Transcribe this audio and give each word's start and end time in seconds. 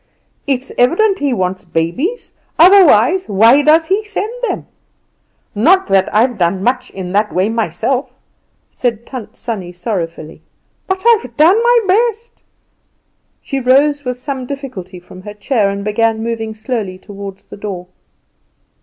It's 0.47 0.71
evident 0.79 1.19
He 1.19 1.31
wants 1.31 1.63
babies, 1.63 2.33
otherwise 2.57 3.29
why 3.29 3.61
does 3.61 3.85
He 3.85 4.03
send 4.03 4.33
them? 4.49 4.65
Not 5.53 5.85
that 5.89 6.11
I've 6.11 6.39
done 6.39 6.63
much 6.63 6.89
in 6.89 7.11
that 7.11 7.31
way 7.31 7.49
myself," 7.49 8.11
said 8.71 9.05
Tant 9.05 9.35
Sannie, 9.35 9.71
sorrowfully; 9.71 10.41
"but 10.87 11.03
I've 11.05 11.37
done 11.37 11.61
my 11.61 11.79
best." 11.87 12.31
She 13.41 13.59
rose 13.59 14.03
with 14.03 14.17
some 14.19 14.47
difficulty 14.47 14.99
from 14.99 15.21
her 15.21 15.35
chair, 15.35 15.69
and 15.69 15.83
began 15.85 16.23
moving 16.23 16.55
slowly 16.55 16.97
toward 16.97 17.37
the 17.51 17.57
door. 17.57 17.85